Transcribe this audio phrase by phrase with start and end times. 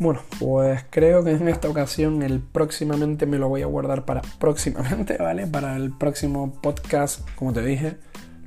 [0.00, 4.22] Bueno, pues creo que en esta ocasión el próximamente me lo voy a guardar para
[4.38, 5.46] próximamente, ¿vale?
[5.46, 7.98] Para el próximo podcast, como te dije,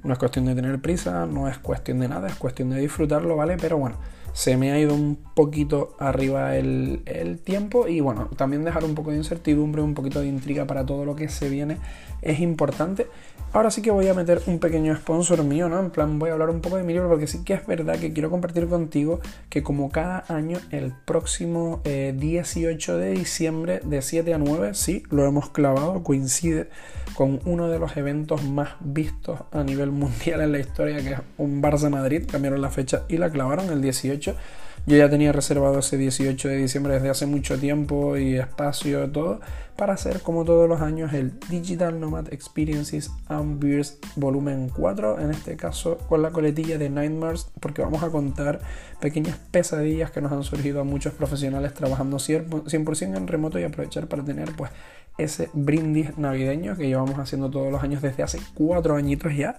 [0.04, 3.36] no es cuestión de tener prisa, no es cuestión de nada, es cuestión de disfrutarlo,
[3.36, 3.58] ¿vale?
[3.62, 3.98] Pero bueno,
[4.34, 8.96] se me ha ido un poquito arriba el, el, tiempo y bueno, también dejar un
[8.96, 11.78] poco de incertidumbre, un poquito de intriga para todo lo que se viene
[12.24, 13.08] es importante.
[13.54, 15.80] Ahora sí que voy a meter un pequeño sponsor mío, ¿no?
[15.80, 18.00] En plan, voy a hablar un poco de mi libro porque sí que es verdad
[18.00, 24.34] que quiero compartir contigo que como cada año, el próximo 18 de diciembre de 7
[24.34, 26.70] a 9, sí, lo hemos clavado, coincide
[27.14, 31.20] con uno de los eventos más vistos a nivel mundial en la historia, que es
[31.38, 35.80] un Barça Madrid, cambiaron la fecha y la clavaron el 18 yo ya tenía reservado
[35.80, 39.40] ese 18 de diciembre desde hace mucho tiempo y espacio, todo,
[39.78, 45.32] para hacer como todos los años el Digital Nomad Experiences and Beers Volumen 4, en
[45.32, 48.60] este caso con la coletilla de Nightmares, porque vamos a contar
[49.00, 54.08] pequeñas pesadillas que nos han surgido a muchos profesionales trabajando 100% en remoto y aprovechar
[54.08, 54.72] para tener pues
[55.18, 59.58] ese brindis navideño que llevamos haciendo todos los años desde hace cuatro añitos ya,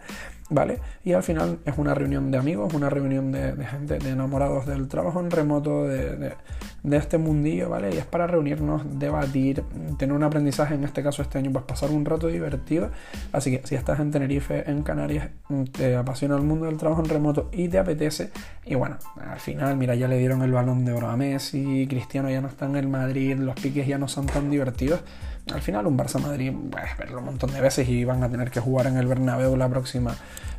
[0.51, 0.81] ¿vale?
[1.05, 4.89] Y al final es una reunión de amigos, una reunión de, gente, de enamorados del
[4.89, 6.35] trabajo en remoto, de,
[6.91, 7.95] este mundillo, ¿vale?
[7.95, 9.63] Y es para reunirnos, debatir,
[9.97, 12.91] tener un aprendizaje, en este caso este año, pues pasar un rato divertido.
[13.33, 15.29] Así que si estás en Tenerife, en Canarias,
[15.73, 18.31] te apasiona el mundo del trabajo en remoto y te apetece,
[18.67, 22.29] y bueno, al final, mira, ya le dieron el balón de oro a Messi, Cristiano
[22.29, 25.01] ya no está en el Madrid, los piques ya no son tan divertidos
[25.53, 28.51] al final un Barça Madrid puedes verlo un montón de veces y van a tener
[28.51, 30.15] que jugar en el Bernabéu la próxima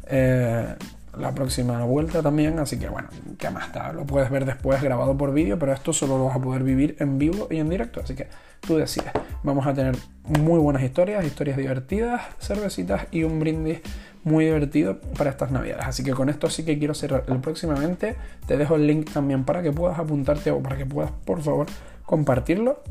[0.08, 0.76] eh,
[1.18, 5.18] la próxima vuelta también así que bueno qué más está lo puedes ver después grabado
[5.18, 8.02] por vídeo pero esto solo lo vas a poder vivir en vivo y en directo
[8.02, 8.28] así que
[8.66, 9.12] tú decides.
[9.44, 13.80] Vamos a tener muy buenas historias historias divertidas cervecitas y un brindis
[14.24, 15.86] muy divertido para estas navidades.
[15.86, 18.16] Así que con esto sí que quiero cerrar el próximamente.
[18.48, 21.68] Te dejo el link también para que puedas apuntarte o para que puedas por favor
[22.06, 22.82] compartirlo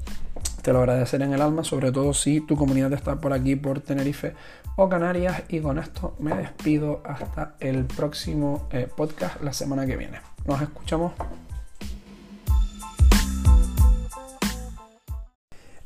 [0.65, 3.81] te lo agradeceré en el alma, sobre todo si tu comunidad está por aquí, por
[3.81, 4.33] Tenerife
[4.77, 5.43] o Canarias.
[5.49, 10.21] Y con esto me despido hasta el próximo eh, podcast la semana que viene.
[10.47, 11.13] Nos escuchamos.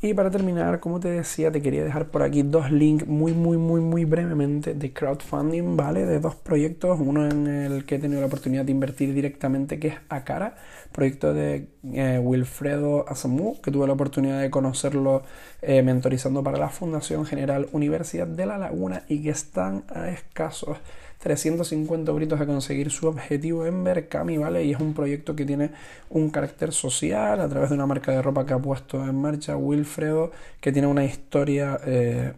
[0.01, 3.57] Y para terminar, como te decía, te quería dejar por aquí dos links muy, muy,
[3.57, 6.07] muy, muy brevemente de crowdfunding, ¿vale?
[6.07, 7.01] De dos proyectos.
[7.01, 10.55] Uno en el que he tenido la oportunidad de invertir directamente, que es Acara,
[10.93, 15.23] proyecto de eh, Wilfredo Asamu, que tuve la oportunidad de conocerlo
[15.63, 20.79] eh, mentorizando para la Fundación General Universidad de La Laguna y que están a escasos
[21.19, 24.65] 350 gritos de conseguir su objetivo en Berkami, ¿vale?
[24.65, 25.71] Y es un proyecto que tiene
[26.11, 29.57] un carácter social a través de una marca de ropa que ha puesto en marcha
[29.57, 32.33] Wilfredo, que tiene una historia eh,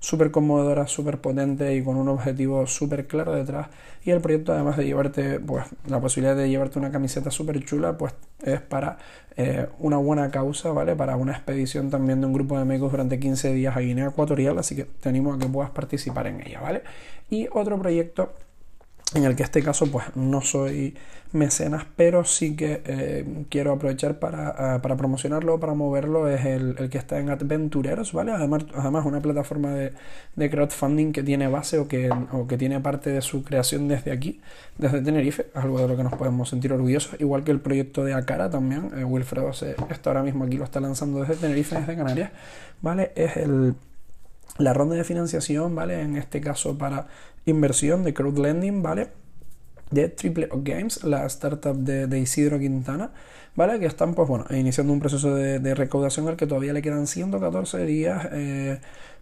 [0.00, 3.68] súper conmovedora, súper potente y con un objetivo súper claro detrás.
[4.02, 7.96] Y el proyecto, además de llevarte, pues, la posibilidad de llevarte una camiseta súper chula,
[7.98, 8.96] pues es para
[9.36, 10.96] eh, una buena causa, ¿vale?
[10.96, 14.58] Para una expedición también de un grupo de amigos durante 15 días a Guinea Ecuatorial,
[14.58, 16.82] así que te animo a que puedas participar en ella, ¿vale?
[17.28, 18.32] Y otro proyecto
[19.14, 20.94] en el que este caso pues no soy
[21.32, 26.74] mecenas, pero sí que eh, quiero aprovechar para, uh, para, promocionarlo, para moverlo, es el,
[26.78, 28.32] el, que está en Adventureros, ¿vale?
[28.32, 29.92] Además, además una plataforma de,
[30.34, 34.10] de, crowdfunding que tiene base o que, o que tiene parte de su creación desde
[34.10, 34.40] aquí,
[34.78, 38.14] desde Tenerife, algo de lo que nos podemos sentir orgullosos, igual que el proyecto de
[38.14, 41.96] Acara también, eh, Wilfredo se, está ahora mismo aquí, lo está lanzando desde Tenerife, desde
[41.96, 42.30] Canarias,
[42.82, 43.12] ¿vale?
[43.14, 43.74] Es el
[44.60, 46.02] la ronda de financiación, ¿vale?
[46.02, 47.06] En este caso para
[47.46, 49.08] inversión de crowdlending, ¿vale?
[49.90, 53.10] De Triple O Games, la startup de, Isidro Quintana,
[53.56, 53.80] ¿vale?
[53.80, 57.84] Que están, pues bueno, iniciando un proceso de, recaudación al que todavía le quedan 114
[57.86, 58.28] días.
[58.32, 58.80] Eh,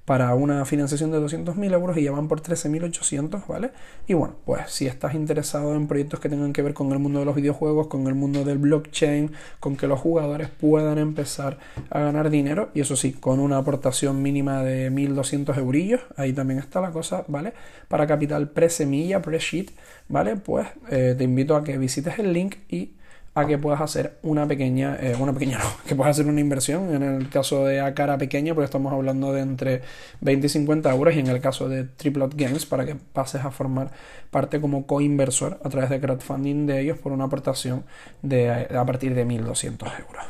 [0.09, 3.73] para una financiación de 200.000 euros y ya van por 13.800, ¿vale?
[4.07, 7.19] Y bueno, pues si estás interesado en proyectos que tengan que ver con el mundo
[7.19, 11.59] de los videojuegos, con el mundo del blockchain, con que los jugadores puedan empezar
[11.91, 16.59] a ganar dinero, y eso sí, con una aportación mínima de 1.200 eurillos, ahí también
[16.59, 17.53] está la cosa, ¿vale?
[17.89, 19.73] Para capital pre-semilla, pre-sheet,
[20.09, 20.37] ¿vale?
[20.37, 22.93] Pues eh, te invito a que visites el link y
[23.41, 26.95] a que puedas hacer una pequeña, eh, una pequeña no, que puedas hacer una inversión.
[26.95, 29.83] En el caso de a cara pequeña, pues estamos hablando de entre
[30.21, 31.15] 20 y 50 euros.
[31.15, 33.91] Y en el caso de Triplot Games, para que pases a formar
[34.31, 37.85] parte como coinversor a través de crowdfunding de ellos por una aportación
[38.23, 40.25] de a partir de 1.200 euros.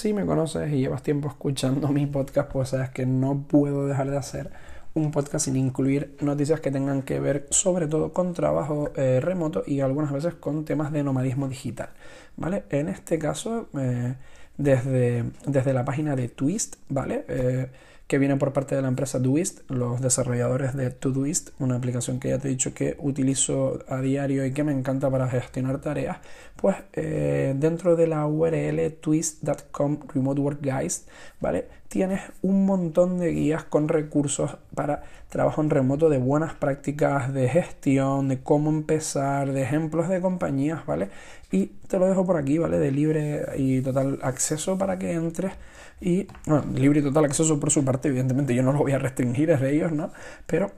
[0.00, 4.10] Si me conoces y llevas tiempo escuchando mi podcast, pues sabes que no puedo dejar
[4.10, 4.50] de hacer
[4.94, 9.62] un podcast sin incluir noticias que tengan que ver sobre todo con trabajo eh, remoto
[9.66, 11.90] y algunas veces con temas de nomadismo digital.
[12.36, 12.64] ¿Vale?
[12.70, 14.14] En este caso, eh,
[14.56, 17.24] desde, desde la página de Twist, ¿vale?
[17.28, 17.68] Eh,
[18.10, 22.30] que viene por parte de la empresa Doist, los desarrolladores de Todoist, una aplicación que
[22.30, 26.18] ya te he dicho que utilizo a diario y que me encanta para gestionar tareas,
[26.56, 31.06] pues eh, dentro de la URL twist.com Remote Work Guides,
[31.38, 31.68] ¿vale?
[31.86, 37.48] Tienes un montón de guías con recursos para trabajo en remoto, de buenas prácticas de
[37.48, 41.10] gestión, de cómo empezar, de ejemplos de compañías, ¿vale?
[41.52, 42.80] Y te lo dejo por aquí, ¿vale?
[42.80, 45.52] De libre y total acceso para que entres
[46.00, 48.98] y, bueno, libre y total acceso por su parte, evidentemente yo no lo voy a
[48.98, 50.10] restringir, es de ellos, ¿no?
[50.46, 50.72] Pero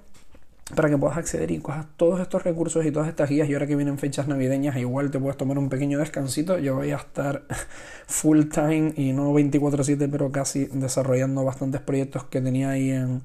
[0.75, 3.67] para que puedas acceder y cojas todos estos recursos y todas estas guías y ahora
[3.67, 7.43] que vienen fechas navideñas igual te puedes tomar un pequeño descansito yo voy a estar
[8.07, 13.23] full time y no 24/7 pero casi desarrollando bastantes proyectos que tenía ahí en,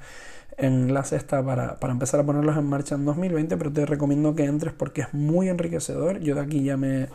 [0.58, 4.36] en la cesta para, para, empezar a ponerlos en marcha en 2020 pero te recomiendo
[4.36, 7.08] que entres porque es muy enriquecedor yo de aquí ya me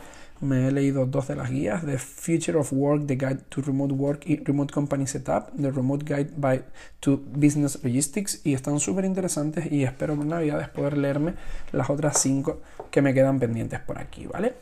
[0.43, 3.93] me he leído dos de las guías, The Future of Work, The Guide to Remote
[3.93, 6.63] Work y Remote Company Setup, The Remote Guide by
[6.99, 11.35] to Business Logistics y están súper interesantes y espero en Navidades poder leerme
[11.71, 12.61] las otras cinco
[12.91, 14.53] que me quedan pendientes por aquí, ¿vale?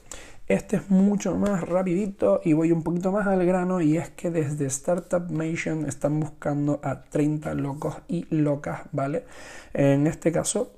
[0.48, 4.31] Este es mucho más rapidito y voy un poquito más al grano y es que
[4.31, 9.25] desde Startup Nation están buscando a 30 locos y locas, ¿vale?
[9.74, 10.74] En este caso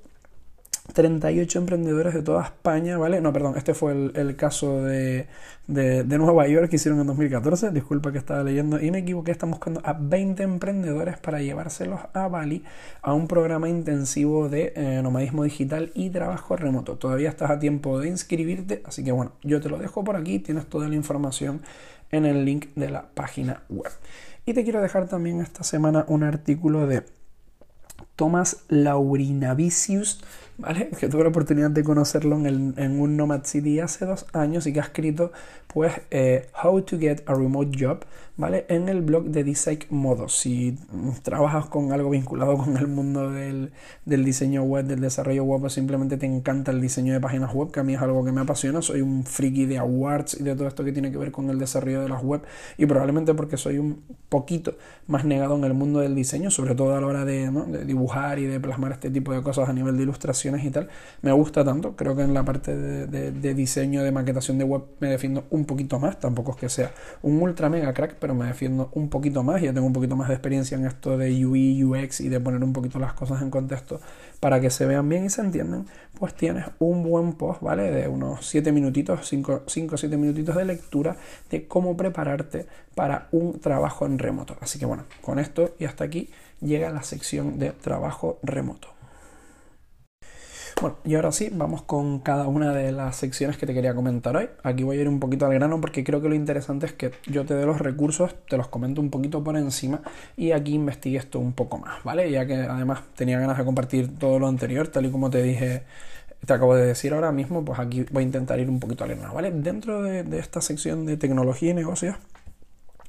[0.92, 3.20] 38 emprendedores de toda España, ¿vale?
[3.20, 5.26] No, perdón, este fue el, caso de,
[5.66, 9.50] de, Nueva York que hicieron en 2014, disculpa que estaba leyendo y me equivoqué, están
[9.50, 12.64] buscando a 20 emprendedores para llevárselos a Bali
[13.00, 16.96] a un programa intensivo de eh, nomadismo digital y trabajo remoto.
[16.98, 20.38] Todavía estás a tiempo de inscribirte, así que bueno, yo te lo dejo por aquí,
[20.38, 21.62] tienes toda la información
[22.10, 23.90] en el link de la página web.
[24.44, 27.04] Y te quiero dejar también esta semana un artículo de
[28.16, 30.20] Thomas Laurinavicius
[30.58, 30.90] ¿vale?
[30.98, 34.72] Que tuve la oportunidad de conocerlo en, en, un Nomad City hace dos años y
[34.72, 35.32] que ha escrito,
[35.66, 38.04] pues, eh, How to Get a Remote Job,
[38.36, 38.64] ¿vale?
[38.68, 40.28] En el blog de Design Modo.
[40.28, 40.76] Si
[41.22, 43.72] trabajas con algo vinculado con el mundo del,
[44.04, 47.70] del, diseño web, del desarrollo web, o simplemente te encanta el diseño de páginas web,
[47.70, 48.82] que a mí es algo que me apasiona.
[48.82, 51.58] Soy un friki de awards y de todo esto que tiene que ver con el
[51.58, 52.42] desarrollo de las web
[52.78, 56.96] y probablemente porque soy un poquito más negado en el mundo del diseño, sobre todo
[56.96, 57.64] a la hora de, ¿no?
[57.64, 60.88] de dibujar y de plasmar este tipo de cosas a nivel de ilustración y tal,
[61.22, 61.96] me gusta tanto.
[61.96, 65.98] Creo que en la parte de, diseño, de maquetación de web me defiendo un poquito
[65.98, 66.20] más.
[66.20, 66.92] Tampoco es que sea
[67.22, 69.62] un ultra mega crack, pero me defiendo un poquito más.
[69.62, 72.62] Ya tengo un poquito más de experiencia en esto de UI, UX y de poner
[72.62, 74.00] un poquito las cosas en contexto
[74.40, 75.86] para que se vean bien y se entiendan.
[76.18, 77.90] Pues tienes un buen post, ¿vale?
[77.90, 81.16] De unos 7 minutitos, 5 o 7 minutitos de lectura
[81.50, 84.56] de cómo prepararte para un trabajo en remoto.
[84.60, 86.30] Así que bueno, con esto y hasta aquí
[86.60, 88.93] llega la sección de trabajo remoto.
[90.80, 94.36] Bueno, y ahora sí, vamos con cada una de las secciones que te quería comentar
[94.36, 94.48] hoy.
[94.64, 97.12] Aquí voy a ir un poquito al grano porque creo que lo interesante es que
[97.26, 100.02] yo te dé los recursos, te los comento un poquito por encima
[100.36, 102.30] y aquí investigue esto un poco más, ¿vale?
[102.30, 105.84] Ya que además tenía ganas de compartir todo lo anterior, tal y como te dije
[106.44, 109.14] te acabo de decir ahora mismo, pues aquí voy a intentar ir un poquito al
[109.14, 109.50] grano, ¿vale?
[109.50, 112.16] Dentro de, de, esta sección de tecnología y negocios,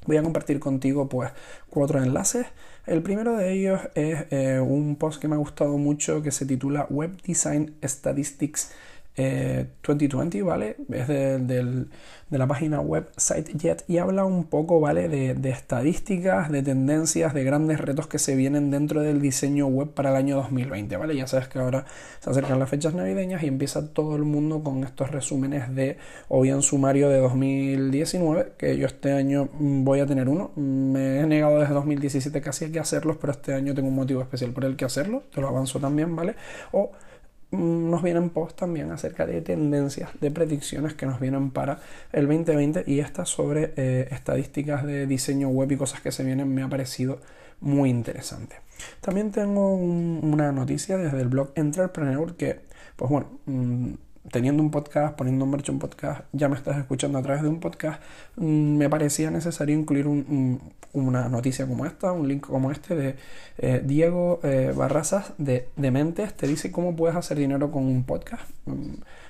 [0.06, 1.32] voy a compartir contigo pues
[1.68, 2.46] cuatro enlaces
[2.86, 6.46] el primero de ellos es eh, un post que me ha gustado mucho que se
[6.46, 8.72] titula Web Design Statistics
[9.16, 10.76] 2020, eh, ¿vale?
[10.92, 11.86] Es de,
[12.30, 15.08] la página web SiteJet y habla un poco, ¿vale?
[15.08, 20.10] De, estadísticas, de tendencias, de grandes retos que se vienen dentro del diseño web para
[20.10, 21.16] el año 2020, ¿vale?
[21.16, 21.86] Ya sabes que ahora
[22.20, 25.96] se acercan las fechas navideñas y empieza todo el mundo con estos resúmenes de,
[26.28, 30.50] o bien sumario de 2019, que yo este año voy a tener uno.
[30.56, 34.20] Me he negado desde 2017 casi a que hacerlos, pero este año tengo un motivo
[34.20, 36.34] especial por el que hacerlo, te lo avanzo también, ¿vale?
[36.72, 37.05] O Mm,
[37.50, 41.80] nos vienen posts también acerca de tendencias, de predicciones que nos vienen para
[42.12, 46.52] el 2020 y estas sobre eh, estadísticas de diseño web y cosas que se vienen
[46.52, 47.20] me ha parecido
[47.60, 48.56] muy interesante.
[49.00, 52.60] También tengo una noticia desde el blog Entrepreneur que,
[52.96, 53.94] pues bueno, mm,
[54.30, 57.48] teniendo un podcast, poniendo en marcha un podcast, ya me estás escuchando a través de
[57.48, 58.00] un podcast,
[58.36, 60.06] mm, me parecía necesario incluir
[60.92, 63.16] una noticia como esta, un link como este de
[63.58, 68.48] eh, Diego eh, Barrazas de Dementes, te dice cómo puedes hacer dinero con un podcast.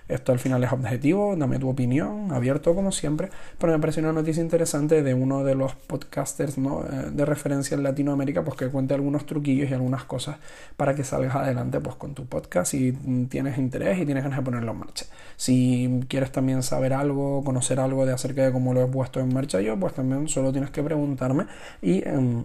[0.09, 4.03] Mm, esto al final es objetivo, dame tu opinión, abierto como siempre, pero me pareció
[4.03, 6.57] una noticia interesante de uno de los podcasters.
[6.59, 6.63] Eh,
[7.13, 10.37] de referencia en Latinoamérica, pues que cuente algunos truquillos y algunas cosas
[10.77, 12.93] para que salgas adelante pues con tu podcast si
[13.29, 15.07] tienes interés y tienes ganas de ponerlo en marcha.
[15.37, 19.33] Si quieres también saber algo, conocer algo de acerca de cómo lo he puesto en
[19.33, 21.47] marcha yo, pues también solo tienes que preguntarme
[21.83, 22.07] y...
[22.07, 22.45] Em,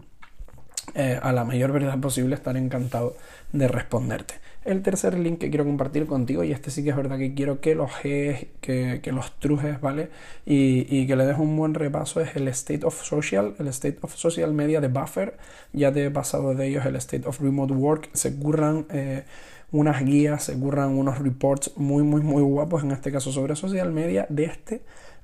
[0.95, 3.15] eh, a la mayor verdad posible estaré encantado
[3.53, 4.33] de responderte.
[4.63, 7.61] El tercer link que quiero compartir contigo, y este sí que es verdad que quiero
[7.61, 10.09] que los que, los trujes, ¿vale?
[10.45, 14.15] Y, que le des un buen repaso, es el State of Social, el State of
[14.15, 15.37] Social Media de Buffer.
[15.73, 18.09] Ya te he pasado de ellos el State of Remote Work.
[18.13, 19.23] Se curran eh,
[19.71, 23.91] unas guías, se curran unos reports muy, muy, muy guapos, en este caso sobre social
[23.91, 24.27] media.
[24.29, 24.81] De este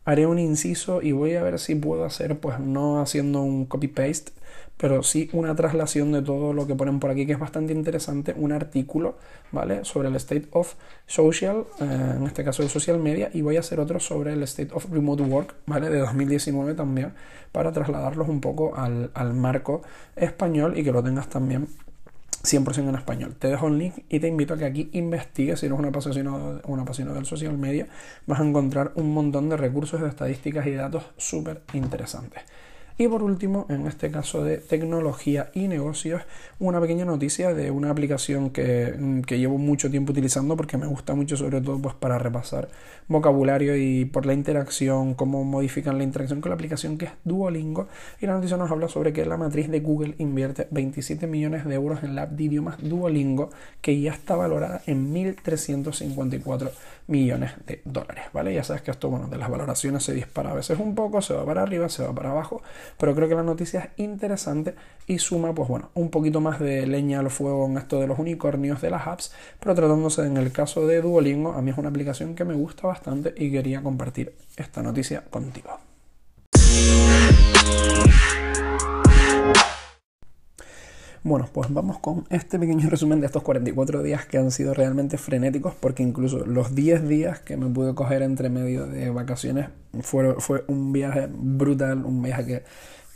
[0.08, 4.32] haré un inciso y voy a ver si puedo hacer, pues no haciendo un copy-paste,
[4.77, 8.34] pero sí una traslación de todo lo que ponen por aquí, que es bastante interesante,
[8.38, 9.17] un artículo,
[9.51, 9.84] ¿vale?
[9.84, 13.62] Sobre el State of Social, eh, en este caso de social media, y voy a
[13.62, 15.89] hacer otro sobre el State of Remote Work, ¿vale?
[15.89, 17.13] De 2019 también,
[17.51, 19.81] para trasladarlos un poco al, al marco
[20.15, 21.67] español y que lo tengas también
[22.43, 23.36] 100% en español.
[23.38, 25.60] Te dejo un link y te invito a que aquí investigues.
[25.60, 27.88] Si eres un apasionado, un apasionado del social media,
[28.25, 32.43] vas a encontrar un montón de recursos de estadísticas y datos súper interesantes.
[33.00, 36.24] Y por último, en este caso de tecnología y negocios,
[36.58, 40.88] una pequeña noticia de una aplicación que, mm, que, llevo mucho tiempo utilizando porque me
[40.88, 42.70] gusta mucho sobre todo pues, para repasar
[43.08, 47.88] vocabulario y por la interacción, cómo modifican la interacción con la aplicación que es Duolingo.
[48.20, 51.75] Y la noticia nos habla sobre que la matriz de Google invierte 27 millones de
[51.75, 56.72] euros en la app de idiomas Duolingo que ya está valorada en 1.354
[57.08, 58.54] millones de dólares, ¿vale?
[58.54, 61.34] Ya sabes que esto, bueno, de las valoraciones se dispara a veces un poco, se
[61.34, 62.62] va para arriba, se va para abajo,
[63.00, 64.76] pero creo que la noticia es interesante
[65.08, 68.20] y suma, pues bueno, un poquito más de leña al fuego en esto de los
[68.20, 71.90] unicornios de las apps, pero tratándose en el caso de Duolingo, a mí es una
[71.90, 75.87] aplicación que me gusta bastante y quería compartir esta noticia contigo.
[81.24, 85.18] Bueno, pues vamos con este pequeño resumen de estos 44 días que han sido realmente
[85.18, 89.70] frenéticos porque incluso los 10 días que me pude coger entre medio de vacaciones
[90.02, 92.64] fue, fue un viaje brutal, un viaje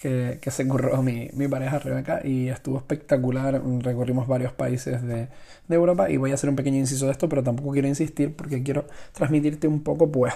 [0.01, 3.61] que, que, se curró mi, mi, pareja Rebeca y estuvo espectacular.
[3.79, 5.27] Recorrimos varios países de,
[5.67, 8.35] de Europa y voy a hacer un pequeño inciso de esto, pero tampoco quiero insistir
[8.35, 10.33] porque quiero transmitirte un poco pues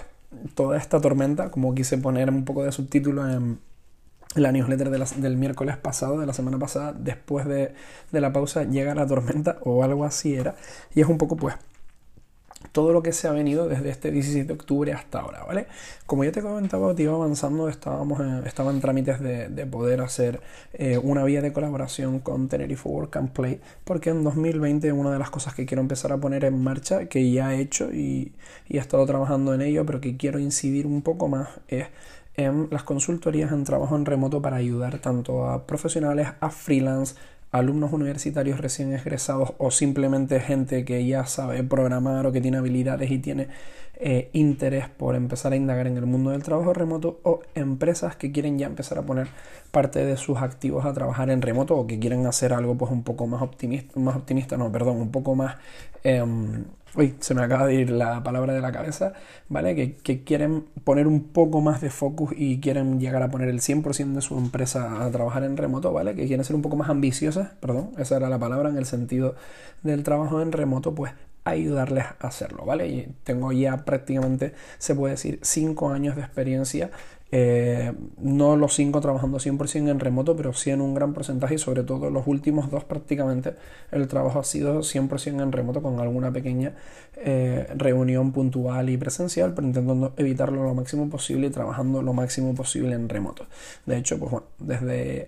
[0.53, 3.59] toda esta tormenta, como quise poner un poco de subtítulo en
[4.35, 7.73] la newsletter del miércoles pasado, de la semana pasada, después de,
[8.11, 10.55] de, la pausa, llega la tormenta o algo así era.
[10.93, 11.55] Y es un poco, pues,
[12.71, 15.67] todo lo que se ha venido desde este 17 de octubre hasta ahora, ¿vale?
[16.05, 20.01] Como ya te comentaba, te iba avanzando, estábamos en, estaba en trámites de, de poder
[20.01, 20.41] hacer
[20.73, 25.19] eh, una vía de colaboración con Tenerife Work and Play, porque en 2020 una de
[25.19, 28.33] las cosas que quiero empezar a poner en marcha, que ya he hecho y,
[28.67, 31.87] y he estado trabajando en ello, pero que quiero incidir un poco más, es
[32.37, 37.15] en las consultorías en trabajo en remoto para ayudar tanto a profesionales, a freelance,
[37.51, 43.09] alumnos universitarios recién egresados o simplemente gente que ya sabe programar o que tiene habilidades
[43.11, 43.47] y tiene
[43.97, 48.33] eh, interés por empezar a indagar en el mundo del trabajo remoto o empresas que
[48.33, 49.27] quieren ya empezar a poner
[49.71, 53.03] parte de sus activos a trabajar en remoto o que quieren hacer algo pues un
[53.03, 55.55] poco más optimista, más optimista, no, perdón, un poco más...
[56.03, 56.65] Em,
[56.95, 59.13] uy, se me acaba de ir la palabra de la cabeza,
[59.49, 59.75] ¿vale?
[59.75, 64.13] Que, quieren poner un poco más de focus y quieren llegar a poner el 100%
[64.13, 66.15] de su empresa a trabajar en remoto, ¿vale?
[66.15, 69.35] Que quieren ser un poco más ambiciosas, perdón, esa era la palabra en el sentido
[69.83, 72.87] del trabajo en remoto, pues ayudarles a hacerlo, ¿vale?
[72.87, 76.89] Y tengo ya prácticamente, se puede decir, 5 años de experiencia
[77.37, 81.57] eh, no los cinco trabajando 100% en remoto, pero sí en un gran porcentaje y
[81.57, 83.55] sobre todo los últimos dos prácticamente
[83.91, 86.75] el trabajo ha sido 100% en remoto con alguna pequeña
[87.17, 92.55] eh, reunión puntual y presencial, pero intentando evitarlo lo máximo posible y trabajando lo máximo
[92.55, 93.47] posible en remoto.
[93.85, 95.27] De hecho, pues bueno, desde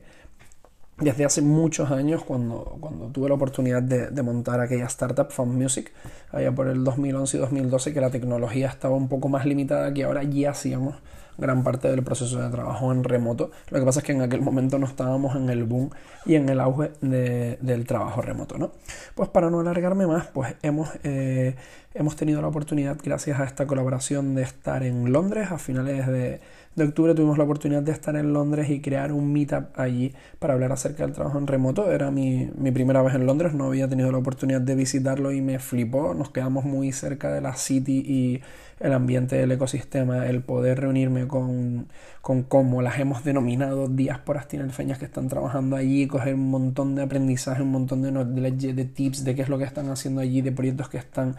[0.97, 5.91] desde hace muchos años, cuando, cuando tuve la oportunidad de, montar aquella startup Fun Music,
[6.31, 10.05] allá por el 2011 y 2012, que la tecnología estaba un poco más limitada que
[10.05, 10.95] ahora, ya hacíamos
[11.37, 13.51] gran parte del proceso de trabajo en remoto.
[13.69, 15.89] Lo que pasa es que en aquel momento no estábamos en el boom
[16.25, 18.71] y en el auge del trabajo remoto, ¿no?
[19.15, 21.55] Pues para no alargarme más, pues hemos, eh,
[21.93, 26.41] hemos tenido la oportunidad, gracias a esta colaboración, de estar en Londres a finales de,
[26.77, 30.53] de octubre tuvimos la oportunidad de estar en Londres y crear un meetup allí para
[30.53, 31.91] hablar acerca del trabajo en remoto.
[31.91, 35.41] Era mi, mi, primera vez en Londres, no había tenido la oportunidad de visitarlo y
[35.41, 36.13] me flipó.
[36.13, 38.41] Nos quedamos muy cerca de la city y
[38.79, 41.87] el ambiente del ecosistema, el poder reunirme con,
[42.21, 47.63] con las hemos denominado diásporas tinerfeñas que están trabajando allí, coger un montón de aprendizaje,
[47.63, 50.51] un montón de, de, de tips de qué es lo que están haciendo allí, de
[50.51, 51.37] proyectos que están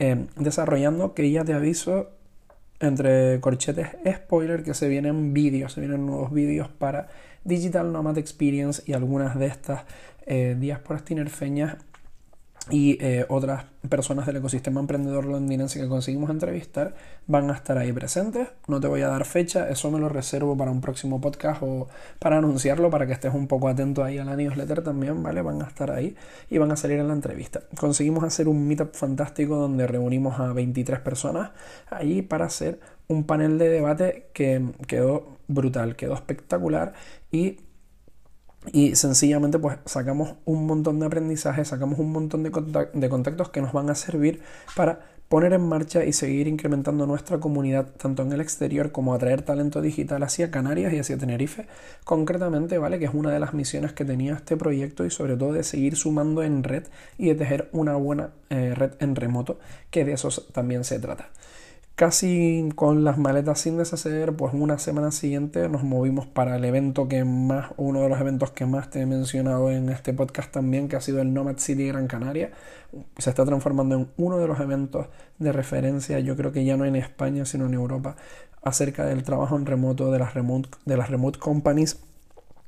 [0.00, 2.10] eh, desarrollando, que ya te aviso,
[2.82, 7.08] entre corchetes, spoiler, que se vienen vídeos, se vienen nuevos vídeos para
[7.44, 9.82] Digital Nomad Experience y algunas de estas
[10.26, 11.76] eh, diásporas tinerfeñas
[12.70, 16.94] y eh, otras personas del ecosistema emprendedor londinense que conseguimos entrevistar
[17.26, 18.48] van a estar ahí presentes.
[18.68, 21.88] No te voy a dar fecha, eso me lo reservo para un próximo podcast o
[22.20, 25.42] para anunciarlo para que estés un poco atento ahí a la newsletter también, ¿vale?
[25.42, 26.14] Van a estar ahí
[26.50, 27.62] y van a salir en la entrevista.
[27.76, 31.50] Conseguimos hacer un meetup fantástico donde reunimos a 23 personas
[31.90, 32.78] ahí para hacer
[33.08, 36.92] un panel de debate que quedó brutal, quedó espectacular
[37.32, 37.58] y
[38.70, 42.50] y sencillamente pues sacamos un montón de aprendizaje, sacamos un montón de,
[42.92, 44.40] de contactos que nos van a servir
[44.76, 45.00] para
[45.32, 49.80] poner en marcha y seguir incrementando nuestra comunidad tanto en el exterior como atraer talento
[49.80, 51.66] digital hacia Canarias y hacia Tenerife
[52.04, 52.98] concretamente, ¿vale?
[52.98, 55.96] Que es una de las misiones que tenía este proyecto y sobre todo de seguir
[55.96, 56.84] sumando en red
[57.16, 59.58] y de tejer una buena eh, red en remoto,
[59.90, 61.30] que de eso también se trata.
[62.02, 67.06] Casi con las maletas sin deshacer, pues una semana siguiente nos movimos para el evento
[67.06, 70.88] que más, uno de los eventos que más te he mencionado en este podcast también,
[70.88, 72.50] que ha sido el Nomad City Gran Canaria.
[73.18, 75.06] Se está transformando en uno de los eventos
[75.38, 78.16] de referencia, yo creo que ya no en España, sino en Europa,
[78.64, 82.00] acerca del trabajo en remoto, de las remote, de las remote companies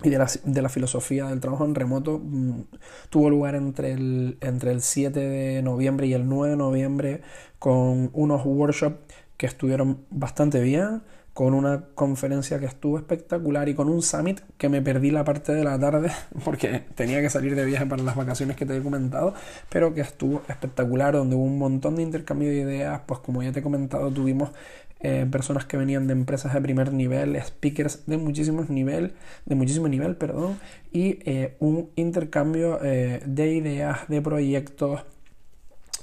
[0.04, 2.62] y de la, de la, filosofía del trabajo en remoto mm,
[3.10, 7.22] tuvo lugar entre el, entre el 7 de noviembre y el 9 de noviembre
[7.58, 8.98] con unos workshops
[9.36, 11.02] que estuvieron bastante bien,
[11.34, 15.52] con una conferencia que estuvo espectacular y con un summit que me perdí la parte
[15.52, 16.12] de la tarde
[16.44, 19.34] porque tenía que salir de viaje para las vacaciones que te he comentado,
[19.68, 23.50] pero que estuvo espectacular, donde hubo un montón de intercambio de ideas, pues como ya
[23.50, 24.50] te he comentado, tuvimos
[25.00, 29.12] eh, personas que venían de empresas de primer nivel, speakers de muchísimos nivel,
[29.44, 30.58] de muchísimo nivel, perdón,
[30.92, 35.02] y eh, un intercambio eh, de ideas, de proyectos,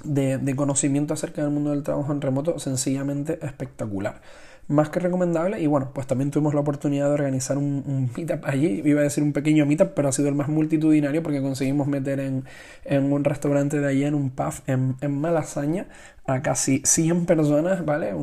[0.04, 4.20] de, de, conocimiento acerca del mundo del trabajo en remoto sencillamente espectacular
[4.68, 5.60] más que recomendable.
[5.60, 8.82] Y bueno, pues también tuvimos la oportunidad de organizar un, meetup allí.
[8.84, 12.20] Iba a decir un pequeño meetup, pero ha sido el más multitudinario porque conseguimos meter
[12.20, 12.44] en,
[12.84, 15.86] en un restaurante de allí, en un pub en, en Malasaña,
[16.24, 18.14] a casi 100 personas, ¿vale?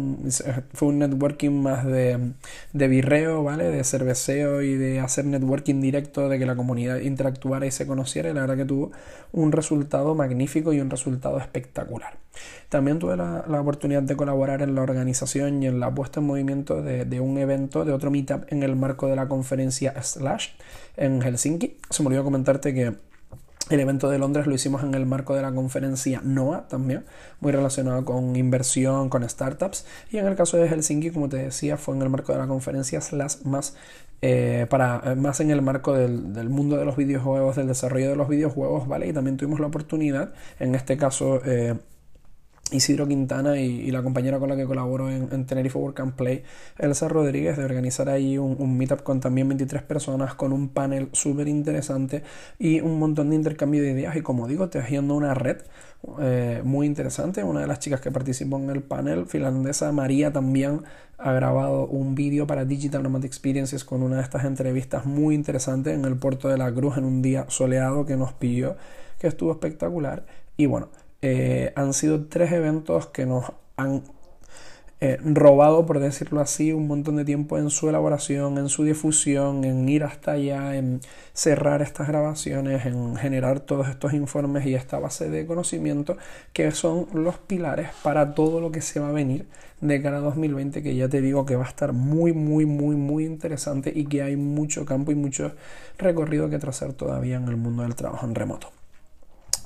[0.73, 2.33] fue un networking más de,
[2.71, 3.65] de birreo, ¿vale?
[3.65, 8.29] De cerveceo y de hacer networking directo, de que la comunidad interactuara y se conociera.
[8.29, 8.91] Y la verdad que tuvo
[9.33, 12.17] un resultado magnífico y un resultado espectacular.
[12.69, 16.81] También tuve la, oportunidad de colaborar en la organización y en la puesta en movimiento
[16.81, 20.49] de, un evento, de otro meetup en el marco de la conferencia Slash
[20.97, 21.77] en Helsinki.
[21.89, 22.95] Se me olvidó comentarte que
[23.69, 27.05] el evento de Londres lo hicimos en el marco de la conferencia NOAA también,
[27.39, 29.85] muy relacionado con inversión, con startups.
[30.11, 32.47] Y en el caso de Helsinki, como te decía, fue en el marco de la
[32.47, 33.75] conferencia Slash más,
[34.21, 38.09] eh, para, eh, más en el marco del, del, mundo de los videojuegos, del desarrollo
[38.09, 39.07] de los videojuegos, ¿vale?
[39.07, 41.41] Y también tuvimos la oportunidad, en este caso...
[41.45, 41.75] Eh,
[42.71, 46.43] Isidro Quintana y, la compañera con la que colaboro en, Tenerife Work and Play,
[46.77, 51.47] Elsa Rodríguez, de organizar ahí un, meetup con también 23 personas, con un panel súper
[51.47, 52.23] interesante
[52.57, 54.15] y un montón de intercambio de ideas.
[54.15, 55.57] Y como digo, tejiendo una red
[56.19, 57.43] eh, muy interesante.
[57.43, 60.81] Una de las chicas que participó en el panel, finlandesa María, también
[61.17, 65.93] ha grabado un vídeo para Digital Nomad Experiences con una de estas entrevistas muy interesantes
[65.93, 68.77] en el puerto de la Cruz en un día soleado que nos pilló,
[69.19, 70.25] que estuvo espectacular.
[70.55, 70.89] Y bueno,
[71.21, 73.45] eh, han sido tres eventos que nos
[73.77, 74.03] han
[75.01, 79.63] eh, robado, por decirlo así, un montón de tiempo en su elaboración, en su difusión,
[79.63, 80.99] en ir hasta allá, en
[81.33, 86.17] cerrar estas grabaciones, en generar todos estos informes y esta base de conocimiento
[86.51, 89.47] que son los pilares para todo lo que se va a venir
[89.79, 92.97] de cara a 2020, que ya te digo que va a estar muy, muy, muy,
[92.97, 95.53] muy interesante y que hay mucho campo y mucho
[95.97, 98.78] recorrido que trazar todavía en el mundo del trabajo en remoto.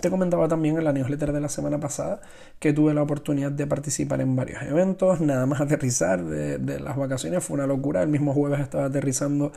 [0.03, 2.19] Te comentaba también en la newsletter de la semana pasada
[2.59, 7.41] que tuve la oportunidad de participar en varios eventos, nada más aterrizar de, las vacaciones
[7.41, 8.03] fue una locura.
[8.03, 9.53] El mismo jueves estaba aterrizando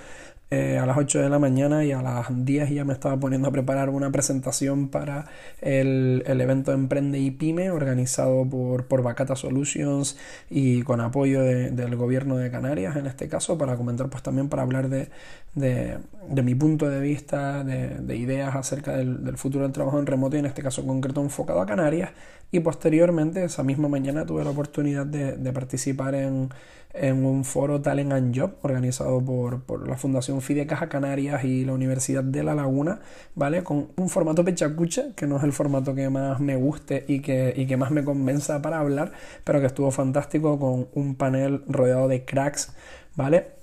[0.52, 3.48] eh, a las 8 de la mañana y a las 10 ya me estaba poniendo
[3.48, 5.26] a preparar una presentación para
[5.60, 10.16] el, el evento Emprende y Pyme organizado por, por Bacata Solutions
[10.48, 14.48] y con apoyo de, del gobierno de Canarias en este caso para comentar pues también
[14.48, 15.08] para hablar de,
[15.56, 20.06] de, mi punto de vista, de, de ideas acerca del, del, futuro del trabajo en
[20.06, 22.10] remoto y en este caso concreto enfocado a Canarias
[22.50, 26.50] y posteriormente esa misma mañana tuve la oportunidad de, participar en,
[26.94, 31.64] en, un foro Talent and Job organizado por, por, la Fundación Fide Caja Canarias y
[31.64, 33.00] la Universidad de La Laguna,
[33.34, 33.64] ¿vale?
[33.64, 37.52] Con un formato pechacucha, que no es el formato que más me guste y que,
[37.56, 39.12] y que más me convenza para hablar,
[39.44, 42.74] pero que estuvo fantástico con un panel rodeado de cracks,
[43.16, 43.56] ¿vale?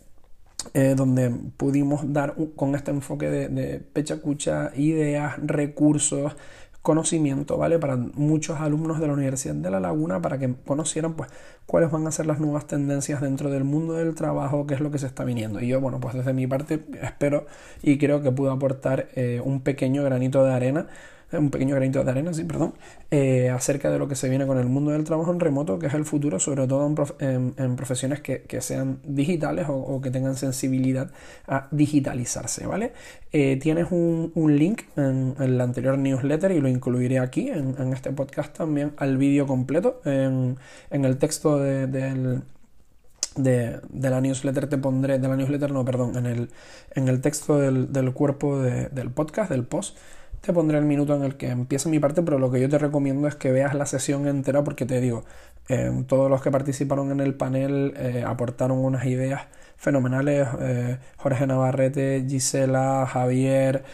[0.74, 6.38] Eh, donde pudimos dar con este enfoque de pechacucha ideas, recursos,
[6.84, 7.80] conocimiento, ¿vale?
[7.80, 11.30] Para muchos alumnos de la Universidad de La Laguna, para que conocieran, pues,
[11.66, 14.92] cuáles van a ser las nuevas tendencias dentro del mundo del trabajo, qué es lo
[14.92, 15.62] que se está viniendo.
[15.62, 17.48] Y yo, bueno, pues desde mi parte espero
[17.82, 20.88] y creo que puedo aportar eh, un pequeño granito de arena
[21.32, 22.74] un pequeño granito de arena, sí, perdón,
[23.12, 25.88] eh, acerca de lo que se viene con el mundo del trabajo en remoto, que
[25.88, 31.12] es el futuro, sobre todo en, profesiones que, sean digitales o, que tengan sensibilidad
[31.48, 32.94] a digitalizarse, ¿vale?
[33.32, 38.56] Eh, tienes un, link en, la anterior newsletter y lo incluiré aquí en, este podcast
[38.56, 40.58] también al vídeo completo, en,
[40.92, 42.44] el texto del
[43.36, 46.50] de, la newsletter te pondré, de la newsletter no, perdón, en el,
[46.92, 49.98] en el texto del, cuerpo del podcast, del post,
[50.44, 52.78] te pondré el minuto en el que empieza mi parte, pero lo que yo te
[52.78, 55.24] recomiendo es que veas la sesión entera porque te digo,
[55.70, 59.44] eh, todos los que participaron en el panel eh, aportaron unas ideas
[59.78, 63.86] fenomenales, eh, Jorge Navarrete, Gisela, Javier,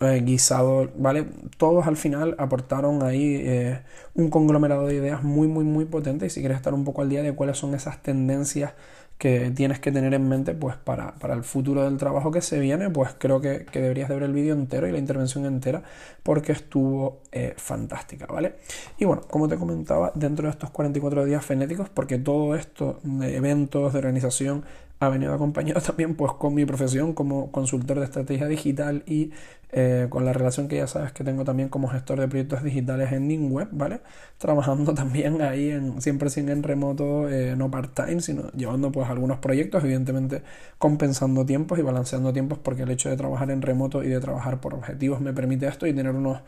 [0.00, 1.26] Guisado, ¿vale?
[1.58, 3.78] Todos al final aportaron ahí
[4.14, 7.08] un conglomerado de ideas muy, muy, muy potente y si quieres estar un poco al
[7.08, 8.72] día de cuáles son esas tendencias
[9.20, 12.88] que tienes que tener en mente pues para, el futuro del trabajo que se viene,
[12.88, 15.82] pues creo que, deberías de ver el vídeo entero y la intervención entera
[16.22, 18.54] porque estuvo eh, fantástica, ¿vale?
[18.96, 23.36] Y bueno, como te comentaba, dentro de estos 44 días frenéticos, porque todo esto de
[23.36, 24.64] eventos, de organización,
[25.00, 29.32] ha venido acompañado también pues con mi profesión como consultor de estrategia digital y
[29.72, 33.12] eh, con la relación que ya sabes que tengo también como gestor de proyectos digitales
[33.12, 34.00] en NingWeb, ¿vale?
[34.38, 39.38] Trabajando también ahí en, siempre sin en remoto, eh, no part-time, sino llevando pues algunos
[39.38, 40.42] proyectos, evidentemente
[40.78, 44.60] compensando tiempos y balanceando tiempos porque el hecho de trabajar en remoto y de trabajar
[44.60, 46.40] por objetivos me permite esto y tener unos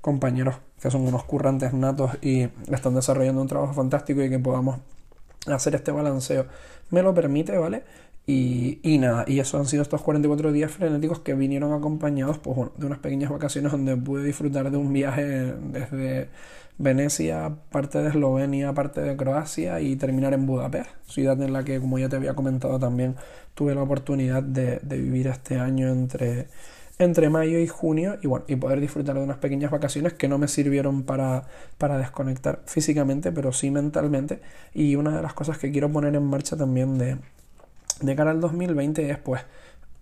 [0.00, 4.78] compañeros que son unos currantes natos y están desarrollando un trabajo fantástico y que podamos
[5.46, 6.46] hacer este balanceo
[6.90, 7.84] me lo permite, ¿vale?
[8.26, 12.58] Y, y, nada, y eso han sido estos 44 días frenéticos que vinieron acompañados pues,
[12.76, 16.28] de unas pequeñas vacaciones donde pude disfrutar de un viaje desde
[16.76, 21.80] Venecia, parte de Eslovenia, parte de Croacia y terminar en Budapest, ciudad en la que,
[21.80, 23.16] como ya te había comentado también,
[23.54, 26.48] tuve la oportunidad de, de vivir este año entre
[26.98, 30.38] entre mayo y junio y bueno, y poder disfrutar de unas pequeñas vacaciones que no
[30.38, 31.44] me sirvieron para,
[31.78, 34.40] para desconectar físicamente, pero sí mentalmente.
[34.74, 37.18] Y una de las cosas que quiero poner en marcha también de,
[38.00, 39.42] de cara al 2020 es pues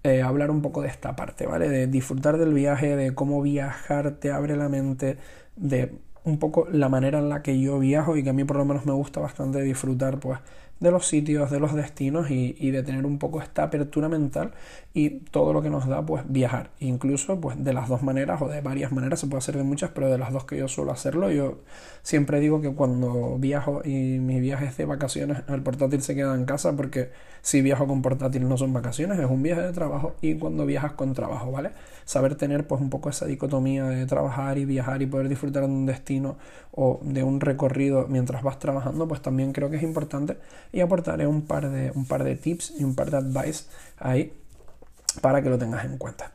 [0.05, 1.69] eh, hablar un poco de esta parte, ¿vale?
[1.69, 5.19] De disfrutar del viaje, de cómo viajar te abre la mente,
[5.57, 5.93] de
[6.25, 8.65] un poco la manera en la que yo viajo y que a mí por lo
[8.65, 10.39] menos me gusta bastante disfrutar pues
[10.81, 14.53] de los sitios, de los destinos y, y, de tener un poco esta apertura mental
[14.97, 16.71] y todo lo que nos da pues viajar.
[16.81, 19.91] Incluso pues de las dos maneras o de varias maneras, se puede hacer de muchas,
[19.91, 21.59] pero de las dos que yo suelo hacerlo, yo
[22.03, 26.47] siempre digo que cuando viajo y mis viajes de vacaciones, el portátil se queda en
[26.47, 27.11] casa porque
[27.43, 30.93] si viajo con portátil no son vacaciones, es un viaje de trabajo y cuando viajas
[30.93, 31.73] con trabajo, ¿vale?
[32.07, 35.69] Saber tener pues un poco esa dicotomía de trabajar y viajar y poder disfrutar de
[35.69, 36.39] un destino
[36.73, 40.39] o de un recorrido mientras vas trabajando, pues también creo que es importante
[40.73, 43.67] y aportaré un par de, un par de tips y un par de advice
[43.99, 44.33] ahí
[45.21, 46.33] para que lo tengas en cuenta.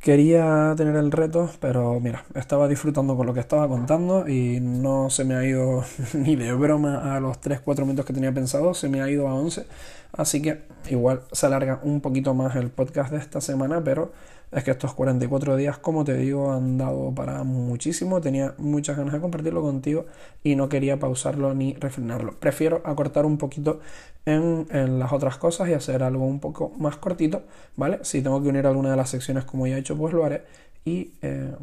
[0.00, 5.10] Quería tener el reto, pero mira, estaba disfrutando con lo que estaba contando y no
[5.10, 5.84] se me ha ido
[6.14, 9.34] ni de broma a los 3-4 minutos que tenía pensado, se me ha ido a
[9.34, 9.66] 11.
[10.12, 14.12] Así que igual se alarga un poquito más el podcast de esta semana, pero
[14.52, 18.20] es que estos 44 días, como te digo, han dado para muchísimo.
[18.20, 20.06] Tenía muchas ganas de compartirlo contigo
[20.42, 22.34] y no quería pausarlo ni refrenarlo.
[22.38, 23.80] Prefiero acortar un poquito
[24.26, 24.66] en,
[24.98, 27.44] las otras cosas y hacer algo un poco más cortito,
[27.76, 28.00] ¿vale?
[28.02, 30.42] Si tengo que unir alguna de las secciones como ya he hecho, pues lo haré.
[30.84, 31.54] Y eh,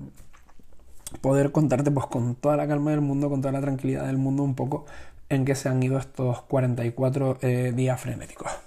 [1.19, 4.43] poder contarte pues con toda la calma del mundo, con toda la tranquilidad del mundo
[4.43, 4.85] un poco
[5.29, 8.66] en que se han ido estos 44 eh, días frenéticos.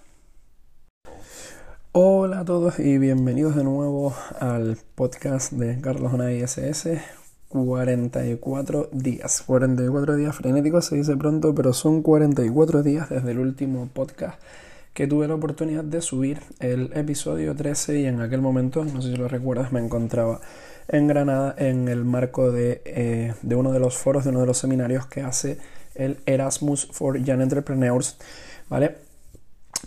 [1.93, 7.03] Hola a todos y bienvenidos de nuevo al podcast de Carlos Onay SS.
[7.49, 9.43] 44 días.
[9.43, 14.41] 44 días frenéticos se dice pronto, pero son 44 días desde el último podcast
[14.95, 19.11] que tuve la oportunidad de subir el episodio 13 y en aquel momento, no sé
[19.11, 20.41] si lo recuerdas, me encontraba
[20.87, 24.47] en Granada en el marco de, eh, de uno de los foros, de uno de
[24.47, 25.59] los seminarios que hace
[25.97, 28.17] el Erasmus for Young Entrepreneurs,
[28.69, 29.10] ¿vale?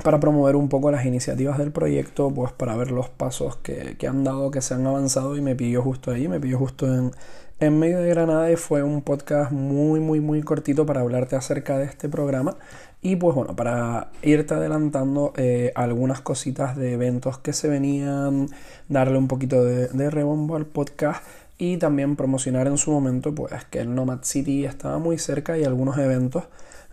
[0.01, 4.23] Para promover un poco las iniciativas del proyecto, pues para ver los pasos que, han
[4.23, 7.11] dado, que se han avanzado y me pidió justo ahí, me pidió justo en,
[7.59, 11.77] en medio de Granada y fue un podcast muy, muy, muy cortito para hablarte acerca
[11.77, 12.55] de este programa.
[13.01, 18.47] Y pues bueno, para irte adelantando eh, algunas cositas de eventos que se venían,
[18.87, 21.23] darle un poquito de, de rebombo al podcast
[21.57, 25.65] y también promocionar en su momento pues que el Nomad City estaba muy cerca y
[25.65, 26.45] algunos eventos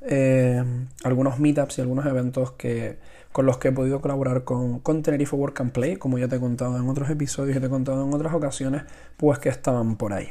[0.02, 0.64] eh,
[1.04, 2.98] algunos meetups y algunos eventos que,
[3.32, 6.36] con los que he podido colaborar con, con Tenerife Work and Play, como ya te
[6.36, 8.82] he contado en otros episodios y te he contado en otras ocasiones,
[9.16, 10.28] pues que estaban por ahí.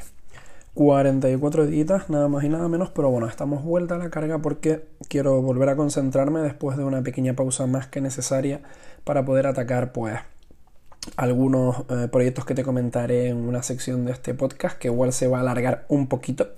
[0.76, 4.86] 44 días, nada más y nada menos, pero bueno, estamos vuelta a la carga porque
[5.08, 8.62] quiero volver a concentrarme después de una pequeña pausa más que necesaria
[9.04, 10.20] para poder atacar pues
[11.18, 15.28] algunos eh, proyectos que te comentaré en una sección de este podcast que igual se
[15.28, 16.50] va a alargar un poquito.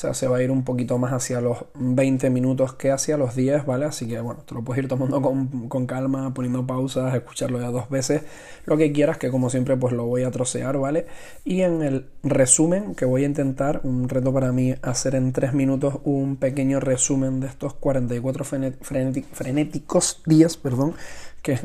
[0.00, 3.36] Sea, se va a ir un poquito más hacia los 20 minutos que hacia los
[3.36, 3.84] 10, ¿vale?
[3.84, 7.66] Así que bueno, te lo puedes ir tomando con, con, calma, poniendo pausas, escucharlo ya
[7.66, 8.22] dos veces,
[8.64, 11.04] lo que quieras, que como siempre pues lo voy a trocear, ¿vale?
[11.44, 15.52] Y en el resumen que voy a intentar, un reto para mí, hacer en 3
[15.52, 18.46] minutos un pequeño resumen de estos 44
[18.80, 20.94] frenéticos días, perdón,
[21.42, 21.58] que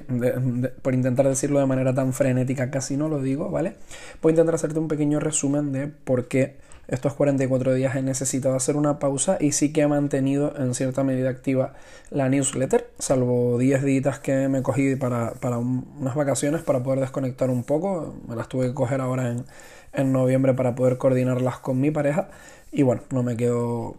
[0.82, 3.76] por intentar decirlo de manera tan frenética casi no lo digo, ¿vale?
[4.22, 8.56] Voy a intentar hacerte un pequeño resumen de por qué estos 44 días he necesitado
[8.56, 11.74] hacer una pausa y sí que he mantenido en cierta medida activa
[12.10, 17.50] la newsletter, salvo 10 días que me cogí para, para unas vacaciones para poder desconectar
[17.50, 19.46] un poco, me las tuve que coger ahora en,
[19.94, 22.30] en noviembre para poder coordinarlas con mi pareja.
[22.72, 23.96] Y bueno, no me quedó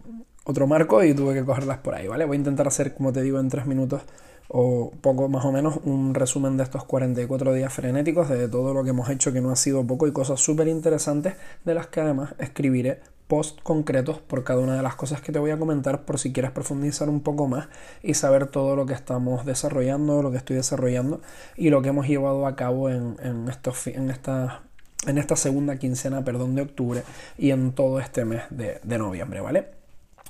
[0.47, 2.25] otro marco y tuve que cogerlas por ahí, ¿vale?
[2.25, 4.03] Voy a intentar hacer, como te digo, en 3 minutos
[4.49, 8.85] o poco más o menos un resumen de estos 44 días frenéticos, de todo lo
[8.85, 12.01] que hemos hecho que no ha sido poco y cosas súper interesantes de las que
[12.01, 16.05] además escribiré post concretos por cada una de las cosas que te voy a comentar
[16.05, 17.67] por si quieres profundizar un poco más
[18.05, 21.21] y saber todo lo que estamos desarrollando, lo que estoy desarrollando
[21.57, 24.63] y lo que hemos llevado a cabo en, en, estos, en, esta,
[25.09, 27.03] en esta segunda quincena perdón, de octubre
[27.37, 29.76] y en todo este mes de noviembre, ¿vale?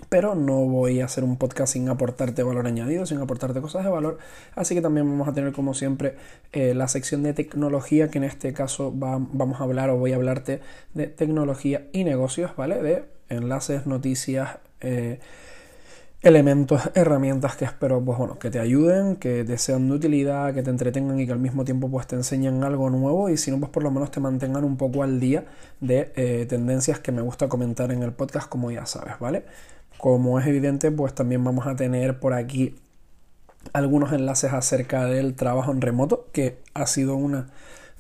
[0.09, 3.91] Pero no voy a hacer un podcast sin aportarte valor añadido, sin aportarte cosas de
[3.91, 4.19] valor.
[4.55, 6.17] Así que también vamos a tener como siempre
[6.53, 10.17] eh, la sección de tecnología, que en este caso vamos a hablar o voy a
[10.17, 10.61] hablarte
[10.95, 12.83] de tecnología y negocios, ¿vale?
[12.83, 15.19] De enlaces, noticias, eh,
[16.23, 20.63] elementos, herramientas que espero pues bueno, que te ayuden, que te sean de utilidad, que
[20.63, 23.61] te entretengan y que al mismo tiempo pues te enseñen algo nuevo y si no
[23.61, 25.45] pues por lo menos te mantengan un poco al día
[25.81, 29.45] de eh, tendencias que me gusta comentar en el podcast como ya sabes, ¿vale?
[29.99, 32.77] Como es evidente, pues también vamos a tener por aquí
[33.73, 37.49] algunos enlaces acerca del trabajo en remoto, que ha sido una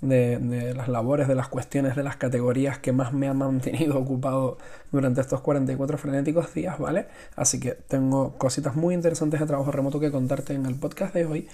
[0.01, 4.59] de, las labores, de las cuestiones, de las categorías que más me han mantenido ocupado
[4.93, 7.07] durante estos 44 frenéticos días, ¿vale?
[7.35, 11.27] Así que tengo cositas muy interesantes de trabajo remoto que contarte en el podcast de
[11.27, 11.49] hoy.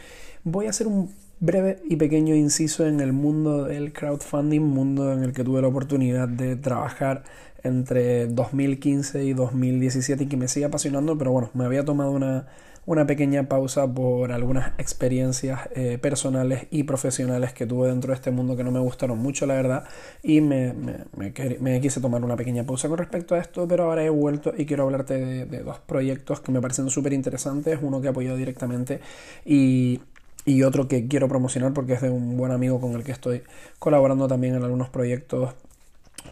[0.44, 5.22] Voy a hacer un breve y pequeño inciso en el mundo del crowdfunding, mundo en
[5.22, 7.24] el que tuve la oportunidad de trabajar
[7.64, 12.46] entre 2015 y 2017 y que me sigue apasionando, pero bueno, me había tomado una,
[12.84, 18.30] una pequeña pausa por algunas experiencias eh, personales y profesionales que tuve dentro de este
[18.30, 19.84] mundo que no me gustaron mucho, la verdad,
[20.22, 20.74] y me,
[21.16, 24.66] me, quise tomar una pequeña pausa con respecto a esto, pero ahora he vuelto y
[24.66, 28.36] quiero hablarte de, de dos proyectos que me parecen súper interesantes, uno que he apoyado
[28.36, 29.00] directamente
[29.44, 30.00] y
[30.44, 33.42] y otro que quiero promocionar porque es de un buen amigo con el que estoy
[33.78, 35.54] colaborando también en algunos proyectos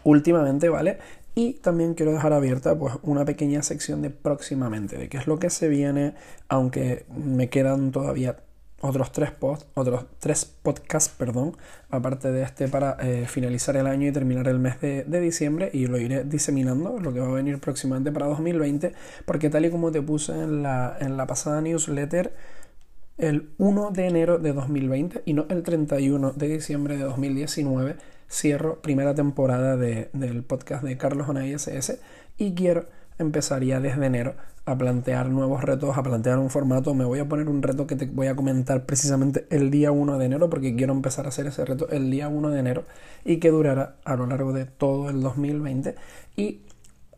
[0.03, 0.97] últimamente, ¿vale?
[1.33, 5.39] Y también quiero dejar abierta pues una pequeña sección de próximamente, de qué es lo
[5.39, 6.13] que se viene,
[6.49, 8.37] aunque me quedan todavía
[8.81, 11.55] otros tres posts, otros tres podcasts, perdón,
[11.89, 15.69] aparte de este para eh, finalizar el año y terminar el mes de, de, diciembre
[15.71, 18.93] y lo iré diseminando, lo que va a venir próximamente para 2020,
[19.25, 22.33] porque tal y como te puse en la, en la pasada newsletter,
[23.17, 27.95] el 1 de enero de 2020 y no el 31 de diciembre de 2019
[28.31, 31.99] cierro primera temporada de, del podcast de Carlos Onay SS
[32.37, 32.85] y quiero
[33.19, 36.93] empezar ya desde enero a plantear nuevos retos, a plantear un formato.
[36.93, 40.17] Me voy a poner un reto que te voy a comentar precisamente el día 1
[40.17, 42.85] de enero porque quiero empezar a hacer ese reto el día 1 de enero
[43.25, 45.95] y que durará a lo largo de todo el 2020
[46.35, 46.61] y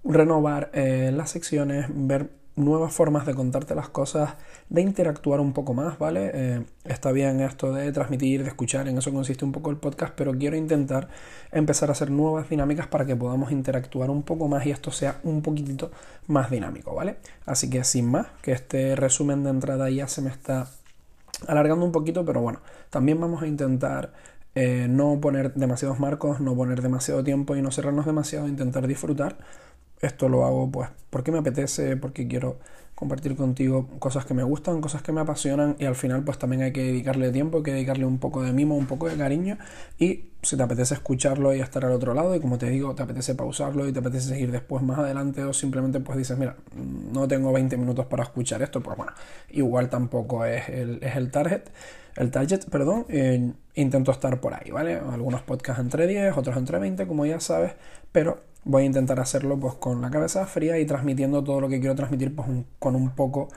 [0.04, 4.36] renovar eh, las secciones, ver nuevas formas de contarte las cosas,
[4.70, 6.32] de interactuar un poco más, ¿vale?
[6.34, 10.14] Eh, está bien esto de transmitir, de escuchar, en eso consiste un poco el podcast,
[10.16, 11.08] pero quiero intentar
[11.52, 15.20] empezar a hacer nuevas dinámicas para que podamos interactuar un poco más y esto sea
[15.24, 15.92] un poquitito
[16.28, 17.18] más dinámico, ¿vale?
[17.46, 20.68] Así que sin más, que este resumen de entrada ya se me está
[21.48, 24.14] alargando un poquito, pero bueno, también vamos a intentar
[24.56, 29.38] eh, no poner demasiados marcos, no poner demasiado tiempo y no cerrarnos demasiado, intentar disfrutar
[30.06, 32.58] esto lo hago pues porque me apetece, porque quiero
[32.96, 36.62] compartir contigo cosas que me gustan, cosas que me apasionan y al final pues también
[36.62, 39.58] hay que dedicarle tiempo, hay que dedicarle un poco de mimo, un poco de cariño
[39.98, 43.04] y si te apetece escucharlo y estar al otro lado y como te digo, te
[43.04, 46.56] apetece pausarlo y te apetece seguir después más adelante o simplemente pues dices, mira,
[47.12, 49.12] no tengo 20 minutos para escuchar esto, pues bueno,
[49.50, 51.64] igual tampoco es el, es el target,
[52.16, 54.96] el target, perdón, eh, intento estar por ahí, ¿vale?
[54.96, 57.74] Algunos podcasts entre 10, otros entre 20, como ya sabes,
[58.12, 61.80] pero voy a intentar hacerlo pues con la cabeza fría y transmitiendo todo lo que
[61.80, 62.48] quiero transmitir pues
[62.80, 63.50] con un poco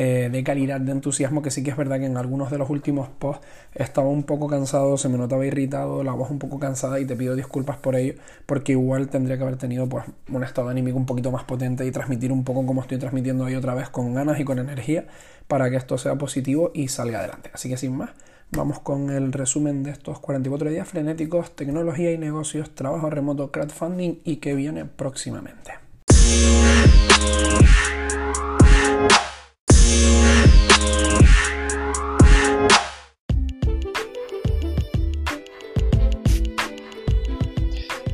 [0.00, 2.70] eh, de calidad, de entusiasmo, que sí que es verdad que en algunos de los
[2.70, 3.44] últimos posts
[3.74, 7.16] estaba un poco cansado, se me notaba irritado, la voz un poco cansada y te
[7.16, 8.14] pido disculpas por ello,
[8.46, 11.90] porque igual tendría que haber tenido pues un estado anímico un poquito más potente y
[11.90, 15.06] transmitir un poco como estoy transmitiendo hoy otra vez, con ganas y con energía,
[15.48, 17.50] para que esto sea positivo y salga adelante.
[17.52, 18.10] Así que sin más,
[18.50, 24.20] Vamos con el resumen de estos 44 días frenéticos, tecnología y negocios, trabajo remoto, crowdfunding
[24.24, 25.72] y que viene próximamente.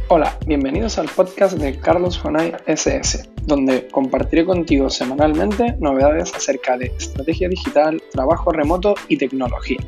[0.09, 6.87] Hola, bienvenidos al podcast de Carlos Jonay SS, donde compartiré contigo semanalmente novedades acerca de
[6.87, 9.79] estrategia digital, trabajo remoto y tecnología.